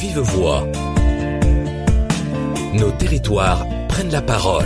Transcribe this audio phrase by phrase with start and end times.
[0.00, 0.66] vive voix.
[2.72, 4.64] Nos territoires prennent la parole.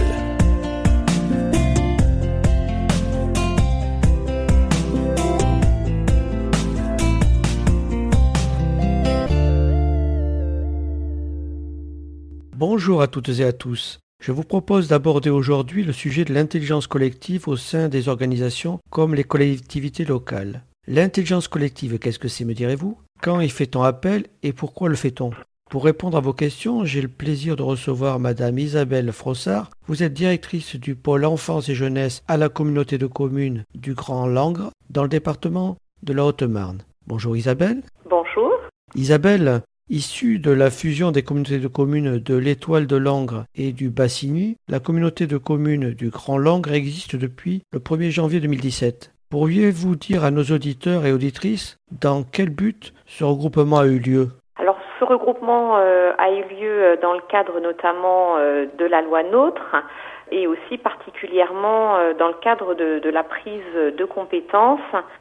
[12.57, 13.98] Bonjour à toutes et à tous.
[14.23, 19.16] Je vous propose d'aborder aujourd'hui le sujet de l'intelligence collective au sein des organisations comme
[19.16, 20.62] les collectivités locales.
[20.87, 22.96] L'intelligence collective, qu'est-ce que c'est, me direz-vous?
[23.25, 25.30] Quand y fait-on appel et pourquoi le fait-on?
[25.71, 29.71] Pour répondre à vos questions, j'ai le plaisir de recevoir Madame Isabelle Frossard.
[29.86, 34.27] Vous êtes directrice du pôle enfance et jeunesse à la communauté de communes du Grand
[34.27, 36.83] Langres dans le département de la Haute-Marne.
[37.06, 37.83] Bonjour Isabelle.
[38.11, 38.52] Bonjour.
[38.94, 43.91] Isabelle, Issue de la fusion des communautés de communes de l'Étoile de Langres et du
[43.91, 49.14] Bassigny, la communauté de communes du Grand Langres existe depuis le 1er janvier 2017.
[49.31, 54.28] Pourriez-vous dire à nos auditeurs et auditrices dans quel but ce regroupement a eu lieu?
[54.56, 59.03] Alors ce regroupement euh, a eu lieu euh, dans le cadre notamment euh, de la
[59.03, 59.83] loi NOTRe
[60.31, 64.81] et aussi particulièrement dans le cadre de, de la prise de compétences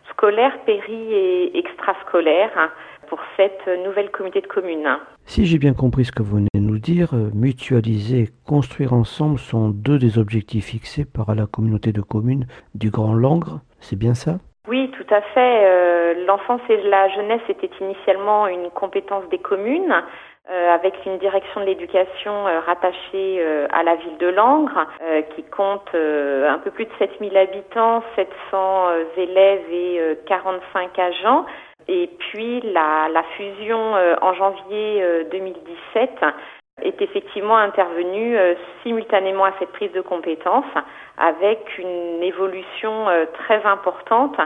[0.10, 2.72] scolaires, péri et extrascolaires
[3.10, 4.88] pour cette nouvelle communauté de communes.
[5.26, 9.70] Si j'ai bien compris ce que vous venez de nous dire, mutualiser, construire ensemble sont
[9.70, 14.38] deux des objectifs fixés par la communauté de communes du Grand Langres, c'est bien ça?
[14.68, 15.60] Oui, tout à fait.
[15.66, 19.94] Euh, l'enfance et la jeunesse était initialement une compétence des communes.
[20.52, 24.88] Euh, avec une direction de l'éducation euh, rattachée à la ville de Langres,
[25.36, 31.46] qui compte un peu plus de 7000 habitants, 700 élèves et 45 agents.
[31.88, 36.10] Et puis la fusion en janvier 2017
[36.84, 38.38] est effectivement intervenue
[38.84, 40.66] simultanément à cette prise de compétences
[41.18, 44.38] avec une évolution très importante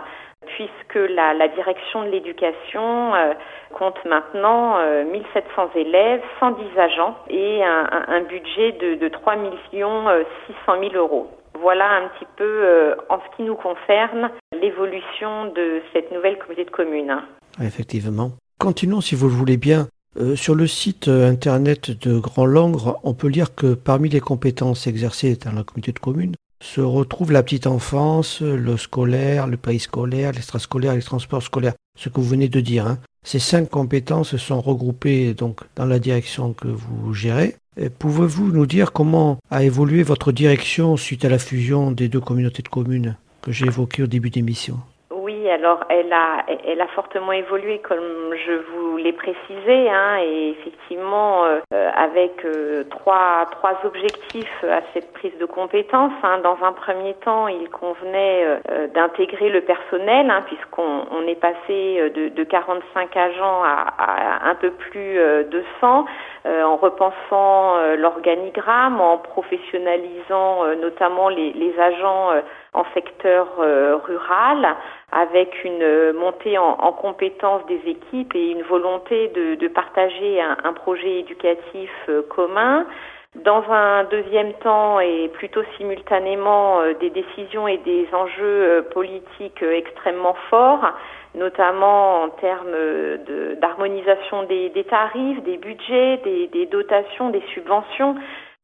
[0.45, 3.33] puisque la, direction de l'éducation euh,
[3.73, 10.05] compte maintenant 1700 euh, élèves, 110 agents et un, budget de, de 3 millions
[10.47, 11.29] 600 000 euros.
[11.59, 16.65] Voilà un petit peu, euh, en ce qui nous concerne, l'évolution de cette nouvelle communauté
[16.65, 17.17] de communes.
[17.61, 18.31] Effectivement.
[18.59, 19.87] Continuons, si vous le voulez bien.
[20.35, 25.35] Sur le site internet de Grand Langres, on peut lire que parmi les compétences exercées
[25.35, 30.93] dans la communauté de communes, se retrouve la petite enfance, le scolaire, le périscolaire, l'extrascolaire
[30.93, 31.73] et les transports scolaires.
[31.97, 32.87] Ce que vous venez de dire.
[32.87, 32.99] Hein.
[33.23, 37.55] Ces cinq compétences sont regroupées donc dans la direction que vous gérez.
[37.99, 42.63] Pouvez-vous nous dire comment a évolué votre direction suite à la fusion des deux communautés
[42.63, 44.79] de communes que j'ai évoquées au début d'émission
[45.51, 51.45] alors elle a, elle a fortement évolué comme je vous l'ai précisé, hein, et effectivement
[51.45, 56.13] euh, avec euh, trois, trois objectifs à cette prise de compétence.
[56.23, 56.39] Hein.
[56.43, 62.11] Dans un premier temps, il convenait euh, d'intégrer le personnel, hein, puisqu'on on est passé
[62.15, 66.05] de, de 45 agents à, à, un peu plus de 100,
[66.45, 72.31] en repensant l'organigramme, en professionnalisant notamment les, les agents
[72.77, 73.47] en secteur
[74.05, 74.75] rural
[75.11, 80.73] avec une euh, montée en, en compétence des équipes et une volonté de, partager un,
[80.73, 82.85] projet éducatif euh, commun.
[83.35, 90.35] Dans un deuxième temps et plutôt simultanément euh, des décisions et des enjeux politiques extrêmement
[90.49, 90.91] forts,
[91.35, 92.75] notamment en termes
[93.61, 98.15] d'harmonisation des, tarifs, des budgets, des dotations, des subventions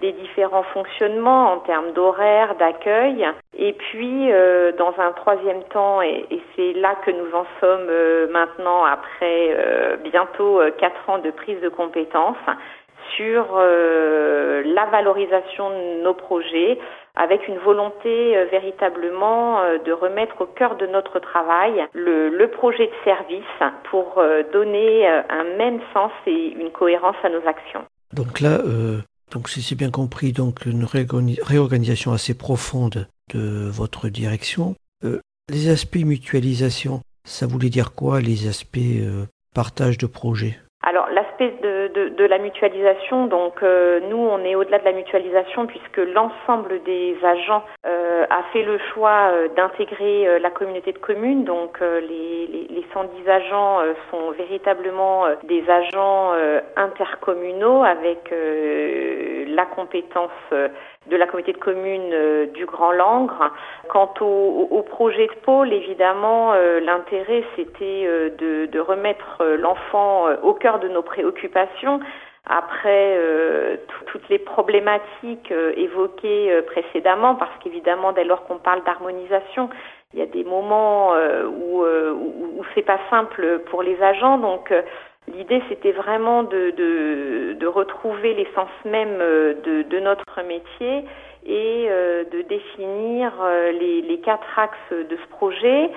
[0.03, 3.25] des différents fonctionnements en termes d'horaire, d'accueil.
[3.57, 6.25] Et puis, euh, dans un troisième temps, et,
[6.55, 11.61] c'est là que nous en sommes euh, maintenant après euh, bientôt quatre ans de prise
[11.61, 12.35] de compétences,
[13.15, 16.79] sur la valorisation de nos projets,
[17.15, 23.43] avec une volonté véritablement de remettre au cœur de notre travail le projet de service
[23.91, 27.83] pour donner un même sens et une cohérence à nos actions.
[28.13, 28.59] Donc là,
[29.33, 34.75] donc si c'est bien compris, donc une réorganisation assez profonde de votre direction.
[35.03, 40.59] Euh, les aspects mutualisation, ça voulait dire quoi les aspects euh, partage de projet?
[40.83, 44.91] Alors l'aspect de, de, de, la mutualisation, donc euh, nous on est au-delà de la
[44.91, 50.91] mutualisation puisque l'ensemble des agents euh, a fait le choix euh, d'intégrer euh, la communauté
[50.91, 51.45] de communes.
[51.45, 53.79] Donc les, les, les, 110 agents
[54.11, 56.33] sont véritablement des agents
[56.75, 60.31] intercommunaux avec la compétence
[61.07, 63.51] de la communauté de communes du Grand Langres.
[63.89, 70.79] Quant au, au, projet de pôle, évidemment, l'intérêt c'était de, de, remettre l'enfant au cœur
[70.79, 71.99] de nos préoccupations
[72.45, 73.77] après euh,
[74.11, 79.69] toutes les problématiques euh, évoquées euh, précédemment, parce qu'évidemment, dès lors qu'on parle d'harmonisation,
[80.13, 84.37] il y a des moments où, où, où c'est pas simple pour les agents.
[84.37, 84.71] Donc,
[85.27, 91.05] L'idée, c'était vraiment de, de, de retrouver l'essence même de, de, notre métier
[91.45, 93.31] et de définir
[93.79, 95.91] les, les, quatre axes de ce projet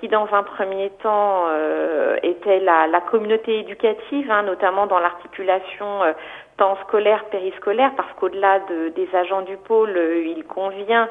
[0.00, 6.02] qui dans un premier temps euh, était la, la, communauté éducative, hein, notamment dans l'articulation
[6.02, 6.12] euh,
[6.56, 11.08] temps scolaire, périscolaire, parce qu'au-delà de, des agents du pôle, euh, il convient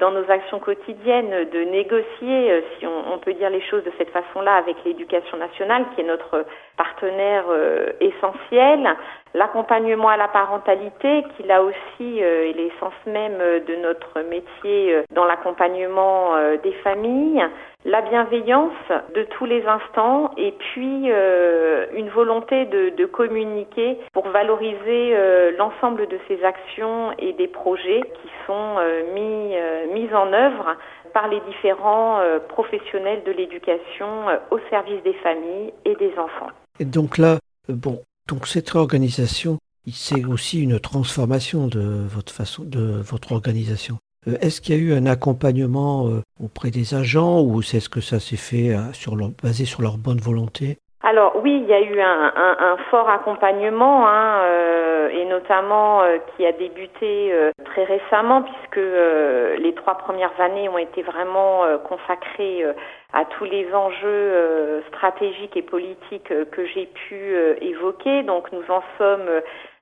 [0.00, 4.10] dans nos actions quotidiennes de négocier, euh, si on, peut dire les choses de cette
[4.10, 6.44] façon-là, avec l'éducation nationale, qui est notre
[6.76, 8.96] partenaire euh, essentiel,
[9.34, 16.34] l'accompagnement à la parentalité, qui là aussi est l'essence même de notre métier dans l'accompagnement
[16.62, 17.44] des familles,
[17.84, 18.72] la bienveillance
[19.14, 26.08] de tous les instants et puis euh, une volonté de, communiquer pour valoriser euh, l'ensemble
[26.08, 29.54] de ces actions et des projets qui sont euh, mis,
[29.92, 30.76] mis en œuvre
[31.12, 36.50] par les différents professionnels de l'éducation au service des familles et des enfants.
[36.80, 37.38] Et donc là,
[37.68, 39.58] bon, donc cette réorganisation,
[39.92, 43.98] c'est aussi une transformation de votre façon, de votre organisation.
[44.26, 47.88] Euh, est-ce qu'il y a eu un accompagnement euh, auprès des agents ou c'est ce
[47.88, 50.78] que ça s'est fait euh, sur basé sur leur bonne volonté?
[51.02, 54.40] Alors oui, il y a eu un, fort accompagnement, hein,
[55.10, 56.00] et notamment
[56.34, 57.30] qui a débuté
[57.66, 58.80] très récemment, puisque
[59.58, 62.64] les trois premières années ont été vraiment consacrées
[63.12, 68.22] à tous les enjeux stratégiques et politiques que j'ai pu évoquer.
[68.22, 69.28] Donc nous en sommes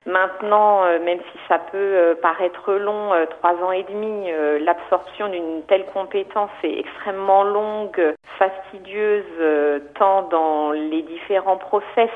[0.05, 4.29] Maintenant, euh, même si ça peut euh, paraître long, euh, trois ans et demi,
[4.59, 9.23] l'absorption d'une telle compétence est extrêmement longue, fastidieuse,
[9.95, 12.09] tant dans les différents process,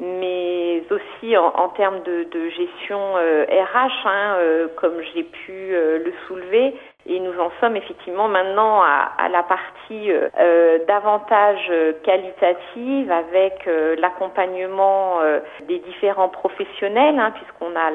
[0.00, 4.36] mais aussi en, termes de, gestion RH, hein,
[4.76, 6.74] comme j'ai pu le soulever.
[7.12, 13.10] Et nous en sommes effectivement maintenant à, à la partie euh, euh davantage euh, qualitative
[13.10, 15.18] avec euh, l'accompagnement
[15.66, 17.90] des différents professionnels, hein, puisqu'on a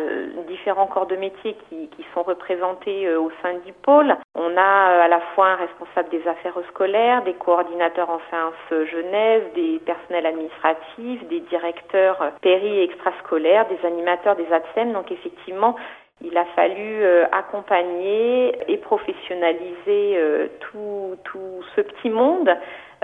[0.49, 4.13] différents corps de métier qui, qui sont représentés au sein du pôle.
[4.35, 9.43] On a à la fois un responsable des affaires scolaires, des coordinateurs en sciences jeunesse,
[9.55, 14.91] des personnels administratifs, des directeurs péri et extrascolaires, des animateurs des ATSEM.
[14.91, 15.75] Donc effectivement,
[16.21, 22.49] il a fallu euh, accompagner et professionnaliser euh, tout, tout, ce petit monde,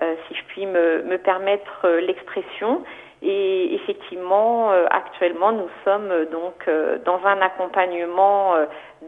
[0.02, 2.84] euh, si je puis me, me permettre l'expression.
[3.22, 6.68] Et effectivement, actuellement, nous sommes donc
[7.06, 8.56] dans un accompagnement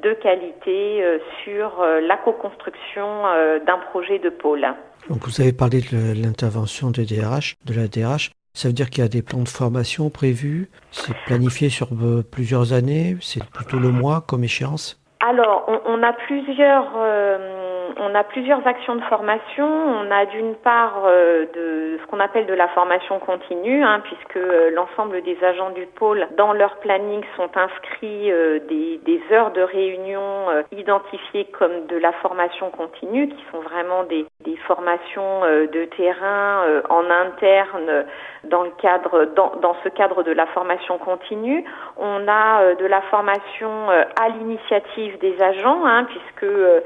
[0.04, 1.04] de qualité
[1.44, 3.24] sur la co-construction
[3.66, 4.68] d'un projet de pôle.
[5.10, 8.30] Donc vous avez parlé de l'intervention de DRH, de la DRH.
[8.56, 12.24] Ça veut dire qu'il y a des plans de formation prévus C'est planifié sur euh,
[12.24, 15.02] plusieurs années C'est plutôt le mois comme échéance?
[15.22, 16.92] Alors, on, a plusieurs...
[16.98, 19.66] Euh, on a plusieurs actions de formation.
[19.66, 24.40] On a d'une part euh, de ce qu'on appelle de la formation continue, hein, puisque
[24.74, 28.32] l'ensemble des agents du pôle, dans leur planning, sont inscrits
[28.70, 34.26] des, des, heures de réunion identifiées comme de la formation continue, qui sont vraiment des,
[34.68, 38.06] formations de terrain en interne
[38.46, 41.64] dans le cadre, dans, dans, ce cadre de la formation continue.
[41.98, 46.82] On a euh, de la formation euh, à l'initiative des agents, hein, puisque euh,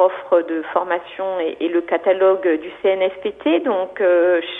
[0.00, 3.64] offre de formation est, le catalogue du CNSPT.
[3.64, 4.02] Donc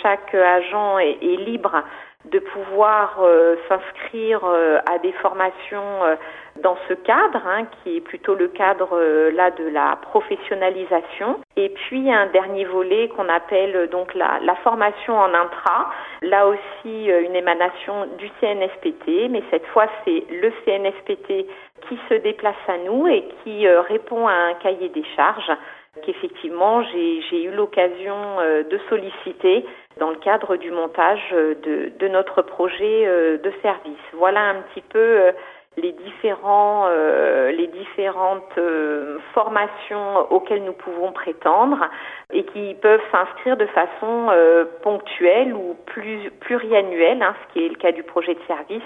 [0.01, 1.83] chaque agent est, libre
[2.25, 3.21] de pouvoir
[3.67, 4.43] s'inscrire
[4.85, 6.17] à des formations
[6.61, 11.39] dans ce cadre, hein, qui est plutôt le cadre euh, là de la professionnalisation.
[11.57, 15.91] Et puis un dernier volet qu'on appelle euh, donc la, la, formation en intra.
[16.21, 21.45] Là aussi euh, une émanation du CNSPT, mais cette fois c'est le CNSPT
[21.87, 25.51] qui se déplace à nous et qui répond à un cahier des charges
[26.03, 29.65] qu'effectivement j'ai eu l'occasion de solliciter
[29.99, 33.05] dans le cadre du montage de, de notre projet
[33.37, 33.99] de service.
[34.13, 35.31] Voilà un petit peu
[35.77, 41.89] les différents euh, les différentes euh, formations auxquelles nous pouvons prétendre
[42.31, 47.69] et qui peuvent s'inscrire de façon euh, ponctuelle ou plus pluriannuelle, hein, ce qui est
[47.69, 48.83] le cas du projet de service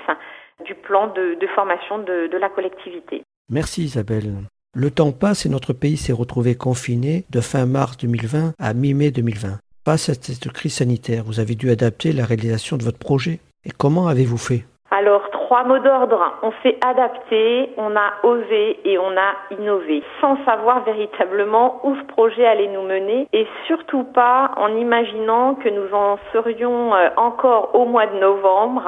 [0.66, 3.24] du plan de, de formation de, de la collectivité.
[3.50, 4.34] Merci Isabelle.
[4.76, 9.10] Le temps passe et notre pays s'est retrouvé confiné de fin mars 2020 à mi-mai
[9.10, 9.60] 2020.
[9.84, 13.40] Face à cette crise sanitaire, vous avez dû adapter la réalisation de votre projet.
[13.66, 14.66] Et comment avez-vous fait?
[14.92, 16.22] Alors, trois mots d'ordre.
[16.44, 22.04] On s'est adapté, on a osé et on a innové, sans savoir véritablement où ce
[22.04, 27.76] projet allait nous mener et surtout pas en imaginant que nous en serions euh, encore
[27.76, 28.84] au mois de novembre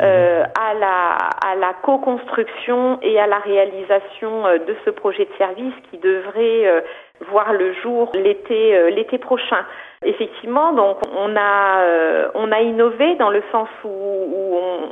[0.00, 5.74] euh, à la, à co-construction et à la réalisation euh, de ce projet de service
[5.90, 6.84] qui devrait
[7.30, 9.64] voir le jour l'été prochain.
[10.04, 13.88] Effectivement, donc on a euh, on a innové dans le sens où,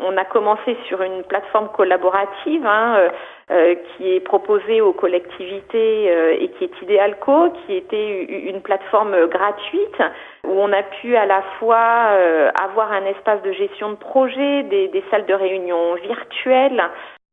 [0.04, 3.08] on, a commencé sur une plateforme collaborative hein, euh,
[3.50, 6.06] euh, qui est proposée aux collectivités
[6.42, 10.02] et qui est Idealco, qui était une plateforme gratuite
[10.44, 12.08] où on a pu à la fois
[12.60, 16.82] avoir un espace de gestion de projet, des, des salles de réunion virtuelles,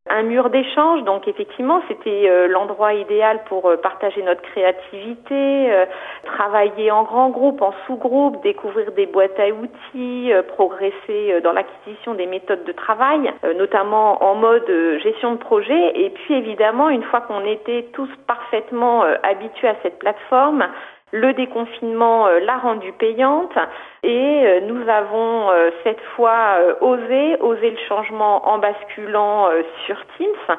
[0.10, 5.86] un mur d'échange, donc effectivement, c'était euh, l'endroit idéal pour euh, partager notre créativité, euh,
[6.26, 12.26] travailler en grand groupe, en sous-groupe, découvrir des boîtes à outils, progresser dans l'acquisition des
[12.26, 14.70] méthodes de travail, notamment en mode
[15.02, 16.00] gestion de projet.
[16.00, 20.66] Et puis évidemment, une fois qu'on était tous parfaitement habitués à cette plateforme,
[21.14, 23.56] le déconfinement euh, l'a rendue payante
[24.02, 29.50] et euh, nous avons euh, cette fois osé, osé le changement en basculant
[29.86, 30.58] sur Teams,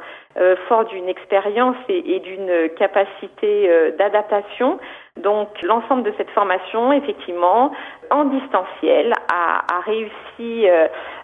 [0.68, 4.78] fort d'une expérience et, d'une capacité d'adaptation.
[5.23, 7.73] Donc l'ensemble de cette formation, effectivement,
[8.11, 10.66] en distanciel, a, a réussi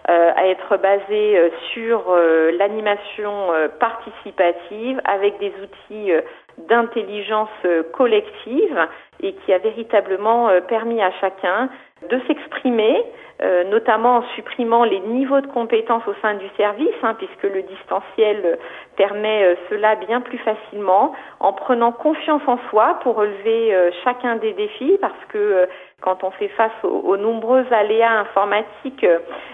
[0.07, 2.13] à être basé sur
[2.57, 6.11] l'animation participative avec des outils
[6.57, 7.49] d'intelligence
[7.93, 8.87] collective
[9.21, 11.69] et qui a véritablement euh, permis à chacun
[12.09, 13.03] de s'exprimer,
[13.43, 17.63] euh, notamment en supprimant les niveaux de compétences au sein du service, hein, puisque le
[17.63, 18.57] distanciel
[18.95, 24.53] permet euh, cela bien plus facilement, en prenant confiance en soi pour relever chacun des
[24.53, 25.67] défis, parce que
[26.01, 29.05] quand on fait face aux, nombreux aléas informatiques,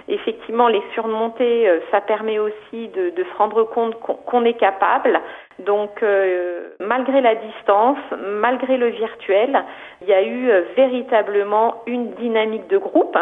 [0.07, 5.19] effectivement, les surmonter, ça permet aussi de, se rendre compte qu'on est capable.
[5.59, 9.63] Donc, euh, malgré la distance, malgré le virtuel,
[10.01, 13.17] il y a eu euh, véritablement une dynamique de groupe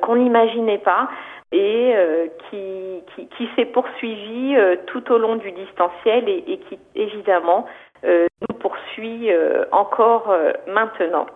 [0.00, 1.08] qu'on n'imaginait pas
[1.52, 7.66] et euh, qui, qui, s'est poursuivie tout au long du distanciel et, qui, évidemment,
[8.04, 9.30] nous poursuit
[9.72, 10.32] encore
[10.68, 11.26] maintenant.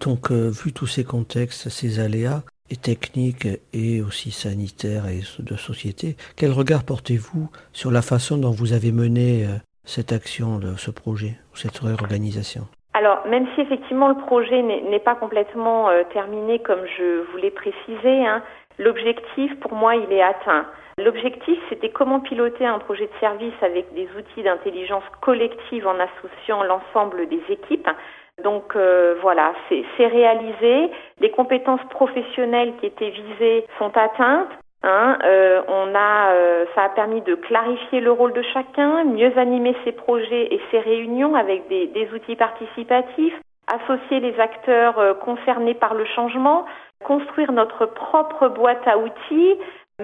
[0.00, 6.16] Donc, vu tous ces contextes, ces aléas, et techniques et aussi sanitaires et de société,
[6.34, 9.46] quel regard portez-vous sur la façon dont vous avez mené
[9.84, 12.66] cette action, ce projet, cette réorganisation?
[12.96, 18.24] Alors, même si effectivement le projet n'est pas complètement euh, terminé comme je voulais préciser,
[18.24, 18.40] hein,
[18.78, 20.64] l'objectif pour moi il est atteint.
[20.98, 26.62] L'objectif c'était comment piloter un projet de service avec des outils d'intelligence collective en associant
[26.62, 27.88] l'ensemble des équipes.
[28.44, 30.88] Donc euh, voilà, c'est réalisé.
[31.18, 34.50] Les compétences professionnelles qui étaient visées sont atteintes.
[34.86, 39.32] Hein, euh, on a, euh, ça a permis de clarifier le rôle de chacun, mieux
[39.38, 43.32] animer ses projets et ses réunions avec des, outils participatifs,
[43.66, 46.66] associer les acteurs euh, concernés par le changement,
[47.02, 49.54] construire notre propre boîte à outils,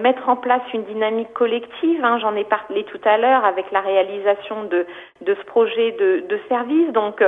[0.01, 2.03] mettre en place une dynamique collective.
[2.03, 4.87] Hein, J'en ai parlé tout à l'heure avec la réalisation de,
[5.23, 6.91] ce projet de, service.
[6.91, 7.23] Donc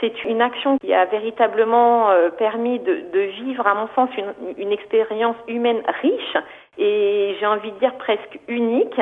[0.00, 4.08] c'est une action qui a véritablement permis de, vivre, à mon sens,
[4.56, 6.36] une expérience humaine riche
[6.78, 9.00] et j'ai envie de dire presque unique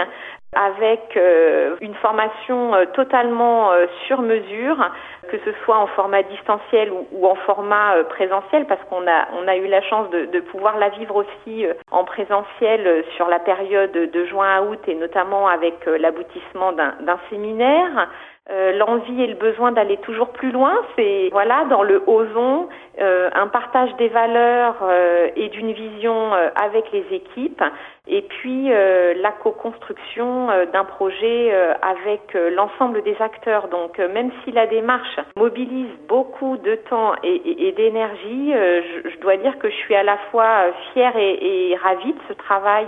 [0.57, 4.91] avec euh, une formation euh, totalement euh, sur mesure,
[5.31, 9.57] que ce soit en format distanciel ou, en format présentiel, parce qu'on a on a
[9.57, 14.25] eu la chance de, de pouvoir la vivre aussi en présentiel sur la période de
[14.25, 18.09] juin à août et notamment avec l'aboutissement d'un séminaire.
[18.49, 22.69] Euh, l'envie et le besoin d'aller toujours plus loin, c'est voilà dans le ozon
[23.01, 27.65] euh, un partage des valeurs euh, et d'une vision avec les équipes
[28.07, 33.69] et puis la co-construction d'un projet avec l'ensemble des acteurs.
[33.69, 39.69] Donc même si la démarche mobilise beaucoup de temps et, d'énergie, je, dois dire que
[39.69, 42.87] je suis à la fois fière et, et ravie de ce travail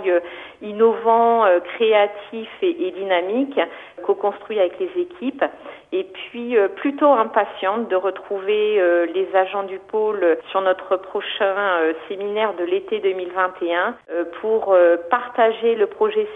[0.61, 1.45] innovant,
[1.75, 3.59] créatif et dynamique
[3.99, 5.43] co-construit avec les équipes
[5.91, 11.55] et puis euh, plutôt impatiente de retrouver euh, les agents du pôle sur notre prochain
[11.57, 13.95] euh, séminaire de l'été 2021
[14.41, 14.75] pour
[15.09, 16.27] partager le projet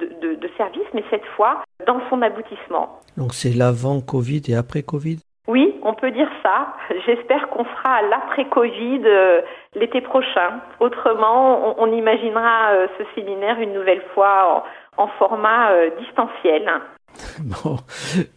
[0.00, 3.00] de, de, service, mais cette fois dans son aboutissement.
[3.16, 5.18] Donc c'est l'avant Covid et après Covid?
[5.48, 6.74] Oui, on peut dire ça.
[7.06, 9.02] J'espère qu'on sera à l'après-Covid
[9.74, 10.60] l'été prochain.
[10.80, 14.64] Autrement, on, imaginera ce séminaire une nouvelle fois
[14.96, 16.70] en, format distanciel.
[17.40, 17.76] Bon,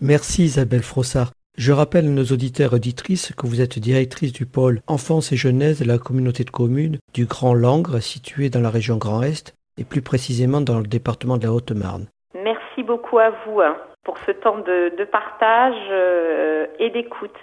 [0.02, 1.32] merci Isabelle Frossard.
[1.58, 5.38] Je rappelle à nos auditeurs et auditrices que vous êtes directrice du pôle Enfance et
[5.38, 9.56] Jeunesse de la communauté de communes du Grand Langre, situé dans la région Grand Est,
[9.78, 12.08] et plus précisément dans le département de la Haute-Marne.
[12.34, 17.38] Merci beaucoup à vous hein, pour ce temps de, partage euh, et d'écoute.